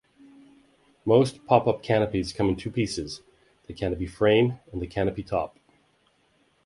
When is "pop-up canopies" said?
1.45-2.33